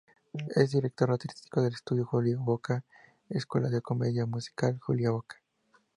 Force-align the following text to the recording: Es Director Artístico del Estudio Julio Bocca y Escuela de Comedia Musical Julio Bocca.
Es 0.55 0.71
Director 0.71 1.11
Artístico 1.11 1.61
del 1.61 1.75
Estudio 1.75 2.07
Julio 2.07 2.39
Bocca 2.39 2.83
y 3.29 3.37
Escuela 3.37 3.69
de 3.69 3.81
Comedia 3.83 4.25
Musical 4.25 4.79
Julio 4.81 5.13
Bocca. 5.13 5.37